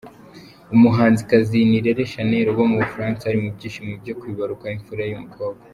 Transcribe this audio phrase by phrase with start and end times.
[0.75, 5.63] Umuhanzikazi Nirere Shanel uba mu Bufaransa ari mubyishimo byo kwibaruka imfura ye y’umukobwa.